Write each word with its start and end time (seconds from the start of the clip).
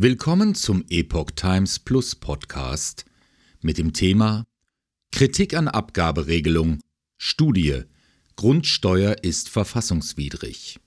Willkommen 0.00 0.54
zum 0.54 0.84
Epoch 0.90 1.32
Times 1.32 1.80
Plus 1.80 2.14
Podcast 2.14 3.04
mit 3.62 3.78
dem 3.78 3.92
Thema 3.92 4.44
Kritik 5.10 5.54
an 5.54 5.66
Abgaberegelung 5.66 6.78
Studie 7.16 7.82
Grundsteuer 8.36 9.16
ist 9.24 9.48
verfassungswidrig. 9.48 10.78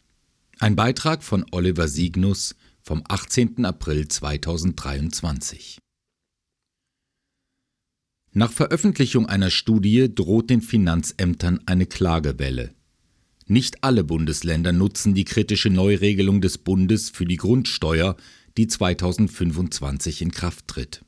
Ein 0.59 0.77
Beitrag 0.77 1.23
von 1.23 1.43
Oliver 1.51 1.89
Signus 1.89 2.55
vom 2.81 3.03
18. 3.05 3.65
April 3.65 4.07
2023. 4.07 5.79
Nach 8.31 8.49
Veröffentlichung 8.53 9.25
einer 9.25 9.49
Studie 9.49 10.15
droht 10.15 10.49
den 10.49 10.61
Finanzämtern 10.61 11.59
eine 11.65 11.85
Klagewelle. 11.85 12.73
Nicht 13.45 13.83
alle 13.83 14.05
Bundesländer 14.05 14.71
nutzen 14.71 15.13
die 15.13 15.25
kritische 15.25 15.69
Neuregelung 15.69 16.39
des 16.39 16.57
Bundes 16.57 17.09
für 17.09 17.25
die 17.25 17.35
Grundsteuer, 17.35 18.15
die 18.57 18.67
2025 18.67 20.21
in 20.21 20.31
Kraft 20.31 20.67
tritt. 20.67 21.03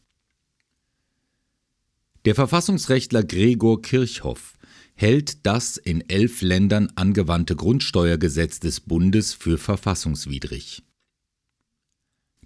Der 2.25 2.35
Verfassungsrechtler 2.35 3.23
Gregor 3.23 3.81
Kirchhoff 3.81 4.57
hält 4.95 5.45
das 5.45 5.77
in 5.77 6.07
elf 6.09 6.41
Ländern 6.41 6.89
angewandte 6.95 7.55
Grundsteuergesetz 7.55 8.59
des 8.59 8.79
Bundes 8.79 9.33
für 9.33 9.57
verfassungswidrig. 9.57 10.83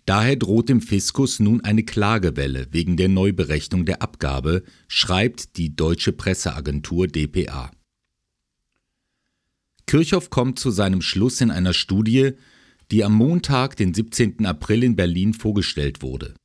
Daher 0.05 0.37
droht 0.37 0.69
dem 0.69 0.79
Fiskus 0.79 1.39
nun 1.39 1.61
eine 1.61 1.83
Klagewelle 1.83 2.67
wegen 2.71 2.95
der 2.95 3.09
Neuberechnung 3.09 3.85
der 3.85 4.01
Abgabe, 4.01 4.63
schreibt 4.87 5.57
die 5.57 5.75
deutsche 5.75 6.13
Presseagentur 6.13 7.07
dpa. 7.07 7.71
Kirchhoff 9.85 10.29
kommt 10.29 10.59
zu 10.59 10.71
seinem 10.71 11.01
Schluss 11.01 11.41
in 11.41 11.51
einer 11.51 11.73
Studie, 11.73 12.31
die 12.91 13.03
am 13.03 13.13
Montag, 13.13 13.75
den 13.75 13.93
17. 13.93 14.45
April 14.45 14.83
in 14.83 14.95
Berlin 14.95 15.33
vorgestellt 15.33 16.01
wurde. 16.01 16.35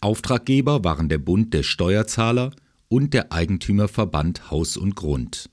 Auftraggeber 0.00 0.82
waren 0.82 1.08
der 1.08 1.18
Bund 1.18 1.54
der 1.54 1.62
Steuerzahler 1.62 2.54
und 2.88 3.14
der 3.14 3.32
Eigentümerverband 3.32 4.50
Haus 4.50 4.76
und 4.76 4.96
Grund. 4.96 5.50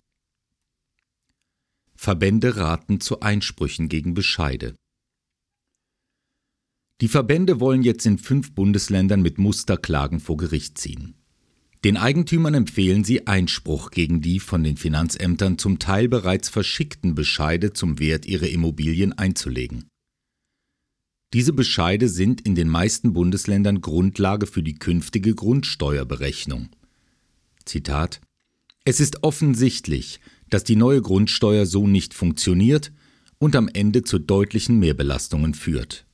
Verbände 1.96 2.58
raten 2.58 3.00
zu 3.00 3.20
Einsprüchen 3.20 3.90
gegen 3.90 4.14
Bescheide. 4.14 4.76
Die 7.02 7.08
Verbände 7.08 7.60
wollen 7.60 7.84
jetzt 7.84 8.06
in 8.06 8.18
fünf 8.18 8.56
Bundesländern 8.56 9.22
mit 9.22 9.38
Musterklagen 9.38 10.20
vor 10.20 10.38
Gericht 10.38 10.78
ziehen. 10.80 11.16
Den 11.84 11.96
Eigentümern 11.96 12.56
empfehlen 12.56 13.04
sie 13.04 13.28
Einspruch 13.28 13.92
gegen 13.92 14.22
die 14.22 14.40
von 14.40 14.64
den 14.64 14.78
Finanzämtern 14.78 15.60
zum 15.60 15.78
Teil 15.78 16.08
bereits 16.08 16.50
verschickten 16.50 17.14
Bescheide 17.14 17.74
zum 17.74 18.00
Wert 18.00 18.26
ihrer 18.26 18.48
Immobilien 18.48 19.14
einzulegen. 19.14 19.88
Diese 21.34 21.54
Bescheide 21.54 22.10
sind 22.10 22.42
in 22.42 22.56
den 22.56 22.70
meisten 22.70 23.14
Bundesländern 23.14 23.82
Grundlage 23.82 24.48
für 24.48 24.64
die 24.64 24.76
künftige 24.76 25.36
Grundsteuerberechnung. 25.36 26.70
Zitat 27.66 28.22
Es 28.86 29.00
ist 29.00 29.24
offensichtlich, 29.24 30.20
dass 30.50 30.64
die 30.64 30.78
neue 30.78 31.02
Grundsteuer 31.02 31.66
so 31.66 31.88
nicht 31.88 32.14
funktioniert 32.14 32.92
und 33.40 33.56
am 33.56 33.68
Ende 33.68 34.04
zu 34.04 34.20
deutlichen 34.20 34.80
Mehrbelastungen 34.80 35.54
führt 35.54 36.08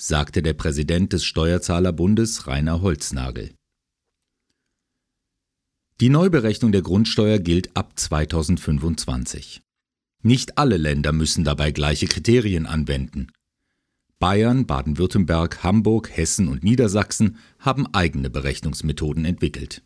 sagte 0.00 0.42
der 0.42 0.54
Präsident 0.54 1.12
des 1.12 1.24
Steuerzahlerbundes 1.24 2.46
Rainer 2.46 2.80
Holznagel. 2.80 3.52
Die 6.00 6.08
Neuberechnung 6.08 6.70
der 6.70 6.82
Grundsteuer 6.82 7.40
gilt 7.40 7.76
ab 7.76 7.98
2025. 7.98 9.60
Nicht 10.22 10.56
alle 10.56 10.76
Länder 10.76 11.12
müssen 11.12 11.42
dabei 11.42 11.72
gleiche 11.72 12.06
Kriterien 12.06 12.66
anwenden. 12.66 13.32
Bayern, 14.18 14.66
Baden-Württemberg, 14.66 15.62
Hamburg, 15.62 16.10
Hessen 16.10 16.48
und 16.48 16.64
Niedersachsen 16.64 17.36
haben 17.60 17.86
eigene 17.94 18.30
Berechnungsmethoden 18.30 19.24
entwickelt. 19.24 19.82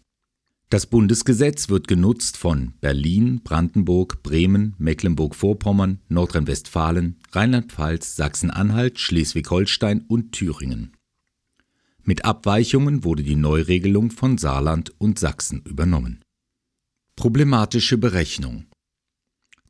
Das 0.70 0.86
Bundesgesetz 0.86 1.68
wird 1.68 1.86
genutzt 1.86 2.38
von 2.38 2.72
Berlin, 2.80 3.42
Brandenburg, 3.44 4.22
Bremen, 4.22 4.74
Mecklenburg-Vorpommern, 4.78 6.00
Nordrhein-Westfalen, 6.08 7.18
Rheinland-Pfalz, 7.32 8.16
Sachsen-Anhalt, 8.16 8.98
Schleswig-Holstein 8.98 10.06
und 10.08 10.32
Thüringen. 10.32 10.96
Mit 12.02 12.24
Abweichungen 12.24 13.04
wurde 13.04 13.22
die 13.22 13.36
Neuregelung 13.36 14.10
von 14.10 14.38
Saarland 14.38 14.94
und 14.98 15.18
Sachsen 15.18 15.60
übernommen. 15.66 16.22
Problematische 17.16 17.98
Berechnung 17.98 18.64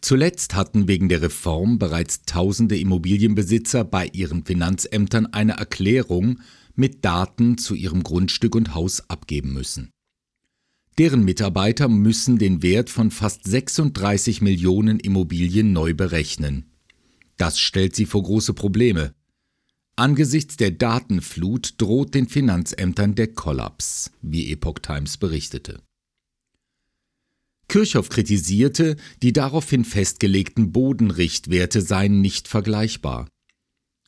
Zuletzt 0.03 0.57
hatten 0.57 0.89
wegen 0.89 1.09
der 1.09 1.23
Reform 1.23 1.79
bereits 1.79 2.23
tausende 2.23 2.77
Immobilienbesitzer 2.77 3.85
bei 3.85 4.09
ihren 4.13 4.45
Finanzämtern 4.45 5.27
eine 5.27 5.53
Erklärung 5.53 6.41
mit 6.75 7.05
Daten 7.05 7.57
zu 7.57 7.77
ihrem 7.77 8.03
Grundstück 8.03 8.57
und 8.57 8.75
Haus 8.75 9.09
abgeben 9.09 9.53
müssen. 9.53 9.91
Deren 10.99 11.25
Mitarbeiter 11.25 11.89
müssen 11.89 12.37
den 12.37 12.62
Wert 12.62 12.91
von 12.91 13.12
fast 13.12 13.45
36 13.45 14.43
Millionen 14.43 14.99
Immobilien 14.99 15.73
neu 15.73 15.95
berechnen. 15.95 16.67
Das 17.37 17.59
stellt 17.61 17.95
sie 17.95 18.05
vor 18.05 18.25
große 18.25 18.55
Probleme. 18.55 19.15
Angesichts 19.95 20.57
der 20.57 20.73
Datenflut 20.73 21.75
droht 21.79 22.15
den 22.15 22.29
Finanzämtern 22.29 23.15
der 23.15 23.29
Kollaps, 23.29 24.11
wie 24.21 24.51
Epoch 24.51 24.81
Times 24.81 25.17
berichtete. 25.17 25.81
Kirchhoff 27.72 28.10
kritisierte, 28.10 28.97
die 29.22 29.33
daraufhin 29.33 29.87
festgelegten 29.87 30.72
Bodenrichtwerte 30.72 31.81
seien 31.81 32.21
nicht 32.21 32.47
vergleichbar. 32.47 33.31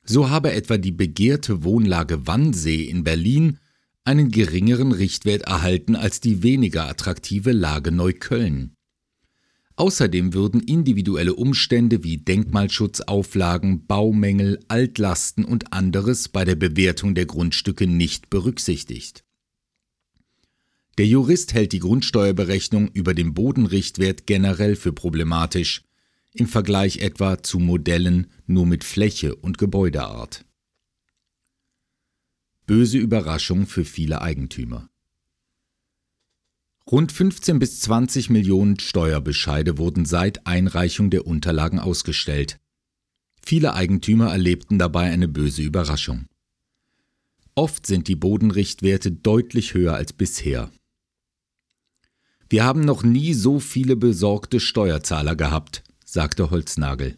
So 0.05 0.29
habe 0.29 0.53
etwa 0.53 0.77
die 0.77 0.93
begehrte 0.93 1.65
Wohnlage 1.65 2.27
Wannsee 2.27 2.85
in 2.85 3.05
Berlin 3.05 3.59
einen 4.05 4.31
geringeren 4.31 4.93
Richtwert 4.93 5.45
erhalten 5.45 5.97
als 5.97 6.21
die 6.21 6.43
weniger 6.43 6.87
attraktive 6.87 7.53
Lage 7.53 7.91
Neukölln. 7.91 8.75
Außerdem 9.77 10.35
würden 10.35 10.61
individuelle 10.61 11.33
Umstände 11.33 12.05
wie 12.05 12.19
Denkmalschutzauflagen, 12.19 13.87
Baumängel, 13.87 14.61
Altlasten 14.69 15.43
und 15.43 15.73
anderes 15.73 16.29
bei 16.29 16.45
der 16.45 16.57
Bewertung 16.57 17.15
der 17.15 17.25
Grundstücke 17.25 17.87
nicht 17.87 18.29
berücksichtigt. 18.29 19.24
Der 20.97 21.07
Jurist 21.07 21.55
hält 21.55 21.73
die 21.73 21.81
Grundsteuerberechnung 21.81 22.89
über 22.89 23.15
den 23.15 23.35
Bodenrichtwert 23.35 24.27
generell 24.27 24.77
für 24.77 24.93
problematisch, 24.93 25.83
im 26.33 26.47
Vergleich 26.47 26.99
etwa 26.99 27.43
zu 27.43 27.59
Modellen 27.59 28.29
nur 28.47 28.67
mit 28.67 28.85
Fläche 28.85 29.35
und 29.35 29.59
Gebäudeart. 29.59 30.45
Böse 32.67 32.99
Überraschung 32.99 33.67
für 33.67 33.85
viele 33.85 34.23
Eigentümer. 34.23 34.89
Rund 36.91 37.13
15 37.13 37.59
bis 37.59 37.81
20 37.81 38.31
Millionen 38.31 38.79
Steuerbescheide 38.79 39.79
wurden 39.79 40.05
seit 40.05 40.47
Einreichung 40.47 41.11
der 41.11 41.27
Unterlagen 41.27 41.79
ausgestellt. 41.79 42.61
Viele 43.43 43.75
Eigentümer 43.75 44.31
erlebten 44.31 44.79
dabei 44.79 45.11
eine 45.11 45.29
böse 45.29 45.63
Überraschung. 45.63 46.27
Oft 47.55 47.87
sind 47.87 48.09
die 48.09 48.17
Bodenrichtwerte 48.17 49.13
deutlich 49.13 49.75
höher 49.75 49.95
als 49.95 50.13
bisher. 50.13 50.71
Wir 52.55 52.63
haben 52.63 52.83
noch 52.83 53.03
nie 53.03 53.35
so 53.35 53.59
viele 53.59 53.97
besorgte 53.97 54.61
Steuerzahler 54.61 55.35
gehabt, 55.35 55.83
sagte 56.05 56.53
Holznagel. 56.53 57.17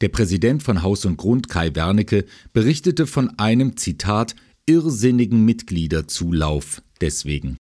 Der 0.00 0.10
Präsident 0.10 0.62
von 0.62 0.82
Haus 0.82 1.04
und 1.06 1.16
Grund, 1.16 1.48
Kai 1.48 1.74
Wernicke, 1.74 2.24
berichtete 2.52 3.08
von 3.08 3.36
einem 3.40 3.76
Zitat 3.76 4.36
irrsinnigen 4.64 5.44
Mitgliederzulauf 5.44 6.82
deswegen. 7.00 7.56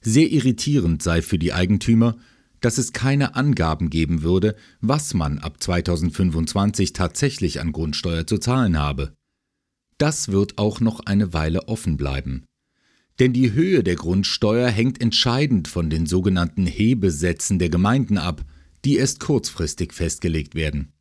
Sehr 0.00 0.30
irritierend 0.30 1.02
sei 1.02 1.22
für 1.22 1.40
die 1.40 1.52
Eigentümer, 1.52 2.16
dass 2.60 2.78
es 2.78 2.92
keine 2.92 3.34
Angaben 3.34 3.90
geben 3.90 4.22
würde, 4.22 4.54
was 4.80 5.12
man 5.12 5.40
ab 5.40 5.60
2025 5.60 6.92
tatsächlich 6.92 7.60
an 7.60 7.72
Grundsteuer 7.72 8.28
zu 8.28 8.38
zahlen 8.38 8.78
habe. 8.78 9.12
Das 9.98 10.28
wird 10.28 10.58
auch 10.58 10.78
noch 10.78 11.00
eine 11.00 11.32
Weile 11.32 11.66
offen 11.66 11.96
bleiben. 11.96 12.44
Denn 13.18 13.32
die 13.32 13.52
Höhe 13.52 13.82
der 13.82 13.96
Grundsteuer 13.96 14.68
hängt 14.68 15.00
entscheidend 15.00 15.68
von 15.68 15.90
den 15.90 16.06
sogenannten 16.06 16.66
Hebesätzen 16.66 17.58
der 17.58 17.68
Gemeinden 17.68 18.18
ab, 18.18 18.44
die 18.84 18.96
erst 18.96 19.20
kurzfristig 19.20 19.92
festgelegt 19.92 20.54
werden. 20.54 20.92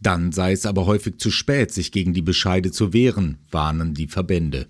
Dann 0.00 0.32
sei 0.32 0.52
es 0.52 0.66
aber 0.66 0.86
häufig 0.86 1.18
zu 1.18 1.30
spät, 1.30 1.72
sich 1.72 1.90
gegen 1.90 2.14
die 2.14 2.22
Bescheide 2.22 2.70
zu 2.70 2.92
wehren, 2.92 3.38
warnen 3.50 3.94
die 3.94 4.06
Verbände. 4.06 4.68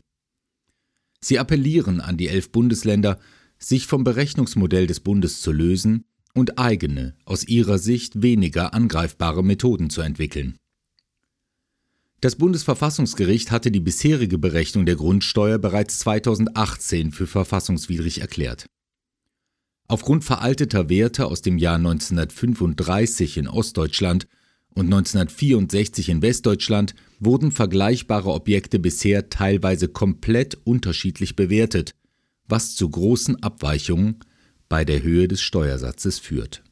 Sie 1.20 1.38
appellieren 1.38 2.00
an 2.00 2.16
die 2.16 2.28
elf 2.28 2.50
Bundesländer, 2.50 3.18
sich 3.58 3.86
vom 3.86 4.04
Berechnungsmodell 4.04 4.86
des 4.86 5.00
Bundes 5.00 5.40
zu 5.40 5.52
lösen 5.52 6.04
und 6.32 6.58
eigene, 6.58 7.16
aus 7.24 7.44
ihrer 7.44 7.78
Sicht 7.78 8.22
weniger 8.22 8.72
angreifbare 8.72 9.42
Methoden 9.42 9.90
zu 9.90 10.00
entwickeln. 10.00 10.56
Das 12.20 12.34
Bundesverfassungsgericht 12.34 13.52
hatte 13.52 13.70
die 13.70 13.78
bisherige 13.78 14.38
Berechnung 14.38 14.86
der 14.86 14.96
Grundsteuer 14.96 15.58
bereits 15.58 16.00
2018 16.00 17.12
für 17.12 17.28
verfassungswidrig 17.28 18.20
erklärt. 18.20 18.66
Aufgrund 19.86 20.24
veralteter 20.24 20.88
Werte 20.88 21.26
aus 21.26 21.42
dem 21.42 21.58
Jahr 21.58 21.76
1935 21.76 23.38
in 23.38 23.46
Ostdeutschland 23.46 24.26
und 24.74 24.86
1964 24.86 26.08
in 26.08 26.20
Westdeutschland 26.20 26.94
wurden 27.20 27.52
vergleichbare 27.52 28.30
Objekte 28.30 28.80
bisher 28.80 29.30
teilweise 29.30 29.86
komplett 29.88 30.58
unterschiedlich 30.64 31.36
bewertet, 31.36 31.92
was 32.48 32.74
zu 32.74 32.90
großen 32.90 33.42
Abweichungen 33.44 34.16
bei 34.68 34.84
der 34.84 35.02
Höhe 35.02 35.28
des 35.28 35.40
Steuersatzes 35.40 36.18
führt 36.18 36.62